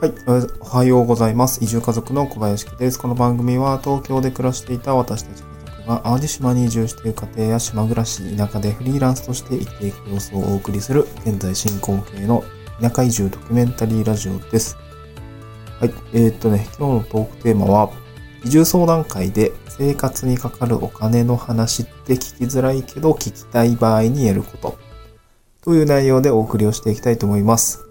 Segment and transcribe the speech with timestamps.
[0.00, 0.14] はい、
[0.60, 1.58] おはようございます。
[1.60, 3.00] 移住家族の小林です。
[3.00, 12.44] この番組は東京で暮らしていた私たち家族が淡路島に移住している家庭や島暮らし、田舎でフリーランスとして生きていく様子をお送りする現在進行形の
[12.80, 14.76] 田舎移住ドキュメンタリーラジオです。
[15.80, 17.90] はい、えー、っとね、今日のトークテーマは
[18.44, 24.78] 移住相談会で生活にかかるお金の話って聞きづらいけど聞きたい場合にやること
[25.64, 27.87] という内容でお送りをしていきたいと思います。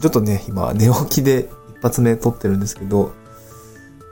[0.00, 3.12] ちょっとね、今、寝起きで一発目撮ってるんですけど、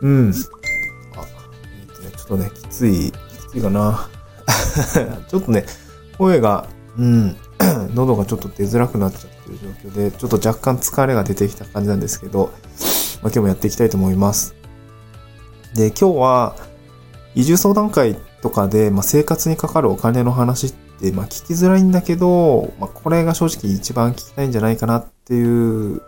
[0.00, 0.30] うん。
[0.30, 3.16] あ、ちょっとね、きつい、き
[3.52, 4.08] ついかな。
[5.28, 5.66] ちょっとね、
[6.18, 6.66] 声が、
[6.96, 7.36] うん、
[7.94, 12.50] 喉がちょっと出づらくなっちゃってる状況で、ちょっと若干疲れが出てきた感じなんですけど、
[13.22, 14.54] まあ、今日もやっていきたいと思います。
[15.74, 16.56] で、今日は、
[17.34, 26.02] 移住相談会とかで、まあ、生活にかかるお金の話って、まあ、聞きづらいんだけど、まあ、これが正直一番聞きたいんじゃないかなっっていう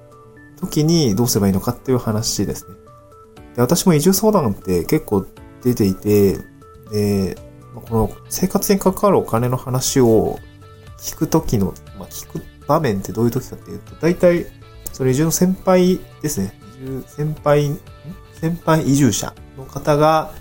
[0.61, 2.75] 時にどうすればいいのかっていう話ですね。
[3.56, 5.27] で私も移住相談って結構
[5.62, 6.39] 出ていて、
[6.91, 7.36] で、
[7.75, 10.39] この生活に関わるお金の話を
[10.98, 14.47] 聞く時の、まあ、聞く場面ってどういう時かっていうと、大体、
[14.92, 16.58] それ移住の先輩ですね。
[16.80, 17.70] 移住、先輩、
[18.41, 20.33] 先輩移住者の方が、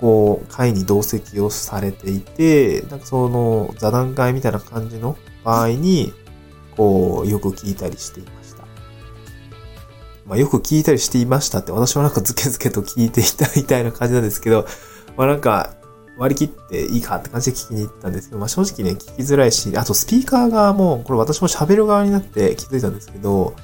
[0.00, 6.12] こう、会に同席をされていて、なんかその座談会みたいな感じの場合に、
[6.76, 8.64] こう、よく聞いたりしていました。
[10.26, 14.66] まあ、よく聞いたりしていましたって、私はなんかズケズケと聞いていたみたいな感じなんですけど、
[15.16, 15.74] まあなんか、
[16.18, 23.54] 割り切っていいかって感じで聞きに行ったんですけど、まあ正直ね、聞きづらいし、あとスピーカー側も、これ私も喋る側になって気づいたんですけど、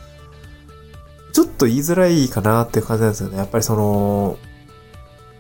[1.33, 3.39] ちょっと言いづらいかなっていう感じなんですよね。
[3.39, 4.39] やっぱりその、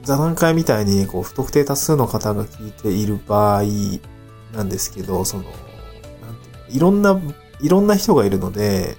[0.03, 3.62] 座談会みたいに、こう、不特定多数の方が聞いている場合
[4.55, 7.20] なんですけど、その、なんていうか、いろんな、
[7.62, 8.96] いろんな人がいるので、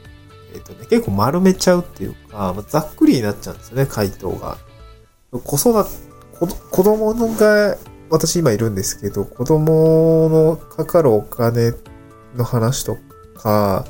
[0.53, 4.57] えっ、とね、結構丸めちゃうっていうか、まあざっくりになっちゃうんですよね、回答が。
[5.31, 5.89] 子育て、
[6.39, 7.77] 子子供のが、
[8.09, 11.73] 私今いるんですけど、子供のかかるお金
[12.35, 12.97] の話と
[13.35, 13.85] か、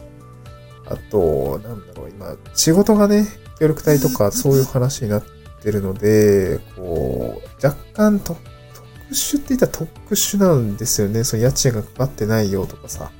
[0.86, 3.28] あと、なんだろう、今、仕事がね、
[3.60, 5.24] 協力隊とかそういう話になっ
[5.62, 8.36] てるので、こう、若干と
[8.74, 11.24] 特殊って言ったら特殊なんですよね。
[11.24, 13.12] その家賃がかかってないよとかさ、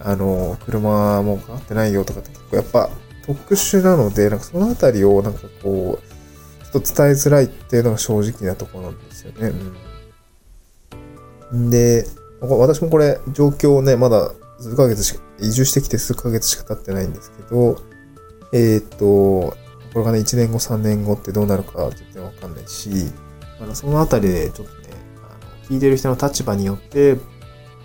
[0.00, 2.90] あの、車もかかってないよとかって結構やっぱ
[3.26, 9.52] 特殊なので、なんかそのあたりをなんかこう、ちょっと伝えづらいっていうのが正直なところなんですよね。
[11.52, 11.70] うん。
[11.70, 12.06] で、
[12.40, 17.80] 私もこれ状況ね、まだ数ヶ月しか、移住してきて数ヶ月しか経ってないんですけど、
[18.52, 19.56] えーっと、
[19.92, 22.90] これがね、1年後、3年後ってどうなるか全然わかんないし、
[23.60, 27.16] あのそのあたりでちょっとね、あの聞いてる人の立場によって、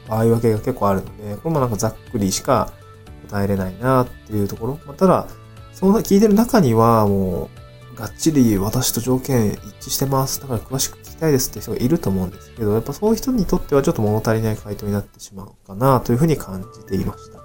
[0.07, 2.71] 場合分けが結構あるので、これもなんかざっくりしか
[3.29, 4.79] 答えれないなっていうところ。
[4.85, 5.27] まあ、ただ、
[5.73, 7.63] そんな聞いてる中にはもう、
[7.95, 10.41] がっちり私と条件一致してます。
[10.41, 17.39] だから詳しく聞きたいですって人がいると思うんですけど、やっぱそういう人にとってはちょっと物足りない回答になってしまうかなというふうに感じていました。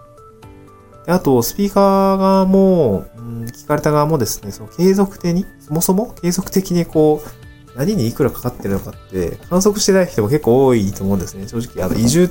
[1.06, 11.46] であと、スピーカー側も、うん、聞かれた側もですね、その継続的に、そもそも継続的にこう、何にいくらかかってるのかって、観測してない人も結構多いと思うんですね。
[11.46, 12.30] 正直、あの、移住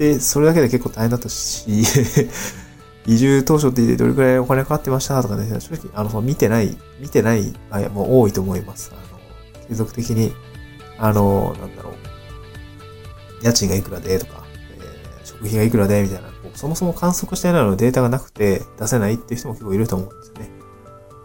[0.00, 1.66] ってそれだけで結構大変だったし、
[3.06, 8.92] 移住当初ってどれくらいお金かかってましたとかね、正直、あの、その見てない、見てない場合も多いと思います。
[8.92, 9.20] あの、
[9.68, 10.32] 継続的に、
[10.98, 14.42] あの、なんだろう、家賃がいくらでとか、
[14.78, 20.50] えー食費がいくらでみたいな、こうそもそも観測してないのでデータがなくて出せないっていう人も結構いると思うんですよね。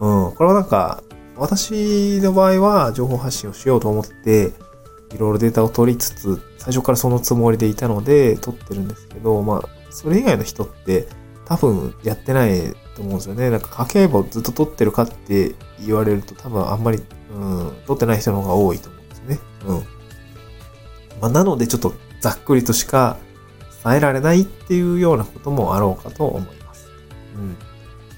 [0.02, 0.32] うん。
[0.34, 1.02] これはなんか、
[1.38, 4.54] 私の場合は情報発信をしようと思って、
[5.16, 11.08] いろいろデータを取りつつ、最初からそのつもりでいたので、取ってるんですけど、まあ、それ以外の人って、
[11.46, 13.50] 多分やってないと思うんですよね。
[13.50, 15.54] なんか家計簿ずっと取ってるかって
[15.86, 16.98] 言われると多分あんまり、
[17.34, 19.40] うん、取ってない人の方が多いと思うんですね。
[19.68, 19.76] うん。
[21.22, 23.18] まあ、なのでちょっとざっくりとしか
[23.84, 26.90] 伝えられないっていうようなこともあろうかと思います。
[27.36, 27.56] うん。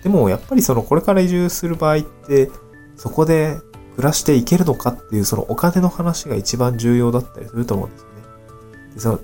[0.03, 2.49] でもやっぱりそのこれから移住する場合って、
[2.95, 3.59] そこで
[3.97, 8.93] 暮らしていけるのかっていうそのお金の話が一番重要だったりすると思うんですよね。
[8.93, 9.19] でその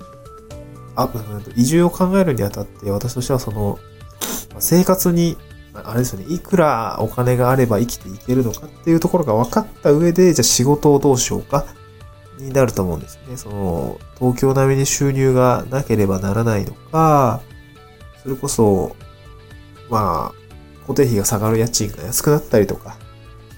[0.96, 3.78] あ、うん移住を考えるにあたって私としてはその
[4.58, 5.36] 生活に、
[5.72, 11.66] あれですよね、いくらお金があれば生きていけるのかっていうところが分かった上で、じゃあ仕事をどうしようか
[12.38, 13.36] になると思うんですよね。
[13.36, 17.40] その、東京並みに収入がなければならないのか、
[18.22, 18.94] それこそ、
[19.90, 22.96] まあ、固定費が下がる家賃が安くなったりとか、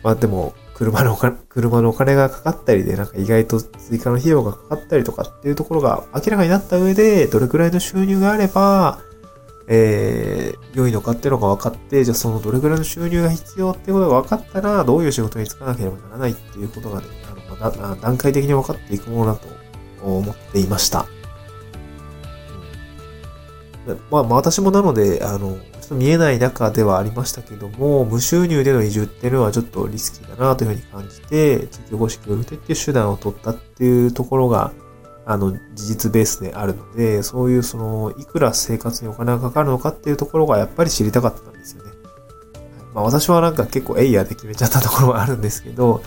[0.03, 9.01] まあでも、車のお金、車のお金がかかったりで、なんか意外と追加の費用がかかったりとかっていうところが明らかになった上で、どれくらいの収入があれば、
[9.69, 19.49] えー、良いのかっていうのが分かって、じゃあそのどれぐらいの収入が必要っていうことが分かったら、どういう仕事に就かなければならないっていうことがね、あの、ま段階的に分かっていくものだと
[20.03, 21.07] 思っていました。
[24.11, 34.73] まあ、まあ、私もなので、あの、ちょっと見えない中ではありましたけども、無収入での移住っていうのはちょっとリスキーだなというふうに感じて、地域保護士協力っていう手段を取ったっていうところが、
[35.27, 41.93] あの、事実ベースであるので、そういうその、いくら生活にお金がかかるのかっていうところがやっぱり知りたかったんですよね。
[42.93, 46.03] まあ私はなんか結構エイヤーで決めちゃったところはあるんですけど、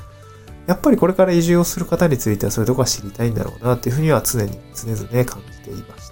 [0.68, 6.12] やっぱりこれから移住をする方についてはそういうところは知りたいんだろうなっていうふうには常に常々感じていまし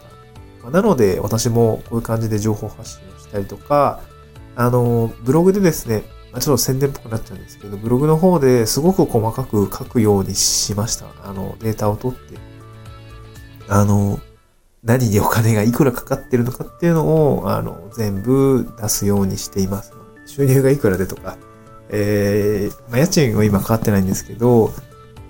[0.64, 0.70] た。
[0.70, 4.02] なので、私もこういう感じで情報発信をたりとか、
[4.56, 6.04] あの、ブログでですね、
[6.34, 11.06] ちょっと宣伝っぽくなっちゃうんですけど、ブログの方ですごく細かく書くようにしました。
[11.24, 12.38] あの、データを取って、
[13.68, 14.20] あの、
[14.84, 19.94] 何にお金がいくらかかってるのかっていうのを、あの、全部出すようにしています。
[20.26, 21.38] 収入がいくらでとか、
[21.90, 24.72] えー、まあ、家賃は今かかってないんですけど、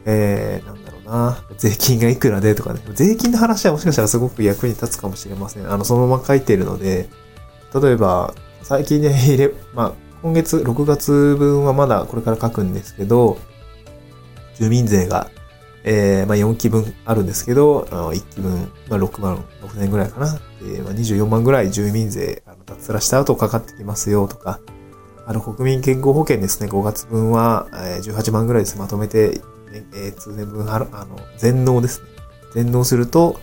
[0.05, 5.71] えー、なんだろうな、税金がいくらでとかね、税金の話はもしかしたらすごく役に立つかもしれません。
[5.71, 7.09] あの、そのまま書いてるので、
[7.73, 8.33] 例えば、
[8.63, 13.37] 最近で 入れ、まあ、今月、6月分はまだこれから書くんですけど、
[14.59, 15.29] 住民税が、
[15.83, 20.37] えー、まあ4期分あるんですけど、あの1期分、まあ6万6年ぐらいかな。
[20.61, 24.59] えー、まあ、24万ぐらい住民税、あの脱サラした後かかってきますよとか、
[25.25, 28.77] あの国民健康保険ですね、5月分は、えー、18万ぐらいです。
[28.77, 29.41] まとめて、
[29.93, 30.87] えー、通年分あの、
[31.37, 32.07] 全納ですね。
[32.53, 33.39] 全納すると、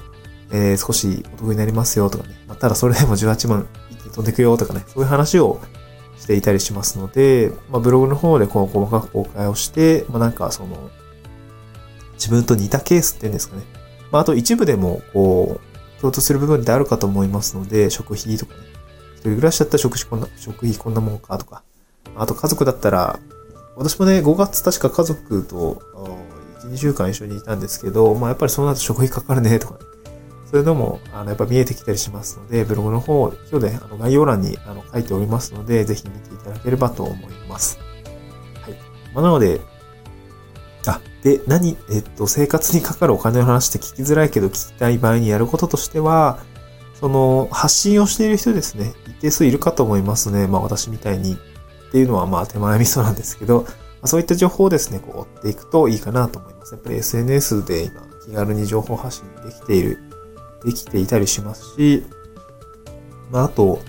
[0.50, 2.34] えー、少しお得になりますよとかね。
[2.48, 3.66] まあ、ただそれでも18万
[4.14, 4.84] 飛んでくよとかね。
[4.86, 5.60] そういう話を
[6.18, 10.90] していたりしますので、まあ、ブログの方でこう細かく公開をして、まあ、なんかその、
[12.14, 13.64] 自分と似たケースっていうんですかね。
[14.12, 15.60] まあ、あと一部でも、こ
[15.98, 18.60] う、共通する部分ってあるかと思いますので、食費とかね。
[19.16, 21.62] 一人暮らしだったら食費こんな、食費こんなもんかとか。
[22.16, 23.18] あと家族だったら、
[23.76, 25.82] 私もね、5月確か家族と
[26.62, 29.93] 1、2週間一緒にいたんですけど、まあやっぱりそうなると食費かかるねとかね。
[30.54, 37.80] そういうのも、あの、やっぱ見えてきたりしますので、ブログの方、今日ね、あの、概要欄にあの書いておりますので、ぜひ見ていただければと思います。
[38.62, 38.74] はい。
[39.12, 39.60] まあ、なので、
[40.86, 46.38] あ、で、何、えっと、生活にかかるお金の話って聞きづらいけど聞きたい場合にやることとしては、
[47.00, 50.46] その、発信をしている人ですね、一定数いるかと思いますね。
[50.46, 51.32] まあ私みたいに。
[51.32, 51.36] っ
[51.90, 53.66] ていうのはまあ手前味噌なんですけど、ま
[54.02, 56.74] あ、そういった情報をですね、こう追っていくといいかなと思います。
[56.74, 59.98] やっぱり SNS で今気軽に情報発信できている、
[60.64, 62.04] できていたりしますし、
[63.30, 63.80] まああと、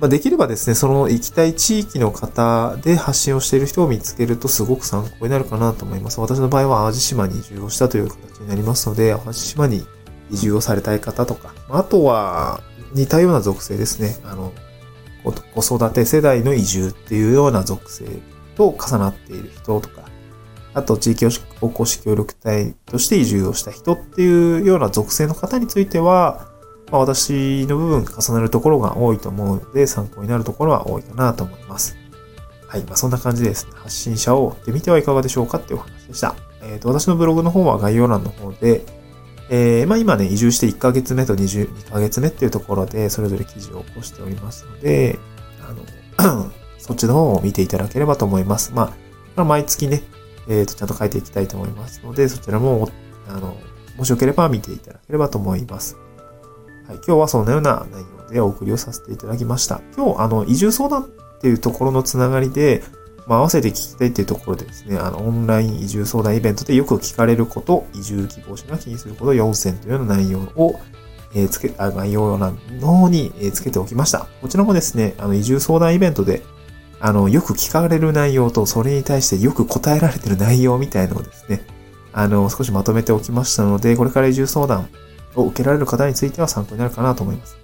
[0.00, 6.20] まあ、できればですね、その行きたい地域の方で発信をしている人を見つけるとすごく参考になるかなと思います。
[6.20, 9.86] 私の場合は淡路島に移住をしたという形になりますので、淡路島に
[10.30, 12.60] 移住をされたい方とか、あとは
[12.92, 14.18] 似たような属性ですね。
[14.24, 14.52] あの、
[15.54, 18.04] 子育て世代の移住っていうような属性
[18.56, 20.02] と重なっている人とか、
[20.74, 21.26] あと地域
[21.60, 26.48] おこし協力隊として移住をした人っていうような属性の方については、
[26.90, 31.96] まあ、私の部分重なるところが多いと思うので参考になるところは多いかなと思います。
[32.74, 32.82] はい。
[32.82, 36.34] まあ、そんな感じでですね、発信者を追ってみてはいかがでしょうかっていうお話でした。
[36.60, 38.84] えっ、ー、と、私のブログの方は概要欄の方で、
[39.48, 45.20] えー、まあ今ね、移住して1ヶ月目と22ヶ月目っていうところで、それぞれ記事を起こしておりますので、
[46.18, 48.72] あの、 そっちの方を見ていただければと思います。
[48.74, 48.92] ま
[49.36, 50.02] あ、毎月ね、
[50.48, 52.88] えっ、ー、と、ちゃんと書いていきたいと思いますので、そちらも、
[53.28, 53.56] あの、
[53.96, 55.96] もしよければ見ていただければと思います。
[56.86, 59.80] はい、今日はそのような内容でお送りをさせていただきました。
[59.96, 61.06] 今日、あの、移住相談っ
[61.40, 62.82] ていうところのつながりで、
[63.26, 70.78] まあ、合わせて聞きたいっていうところでですね、あの、オンライン移住相談イベントでよく聞かれること、移住希望者が気にすること4選というような内容を、
[71.34, 74.26] えー、つけ、あ概要欄の方に、えー、つけておきました。
[74.42, 76.42] こちらもですね、あの、移住相談イベントで、
[77.06, 81.60] あの、よく聞かれる内容と、それに対してよく答えられてる内容みたいのをですね、
[82.14, 84.88] あの、少しまとめておきましたので、これから移住相談
[85.36, 87.58] を受けられる方については参考になるかなと思います。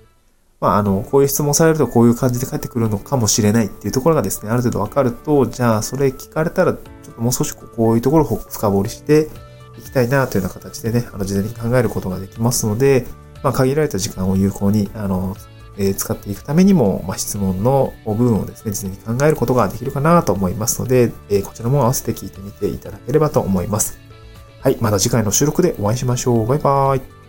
[0.61, 6.81] まあ、あの、こういう質問されるとこういう感じで返ってくるのかもしれないっていうところがですね、ある程度わかると、じゃあ、それ聞かれたら、ちょ
[7.13, 9.31] っともう少しこういうところを深掘りして
[9.79, 13.07] いきたいなというような形でね、あの、事前に考えることができますので、
[13.43, 15.35] まあ、限られた時間を有効に、あの、
[15.81, 23.99] え、使っていくためにも、まあ、質問の部分をですね、事前に考えることができるかなと思いますので、えー、こちらも合わせて聞いてみていただければと思います。
[24.61, 24.77] はい。
[24.81, 26.47] また次回の収録でお会いしましょう。
[26.47, 27.20] バイバーイ。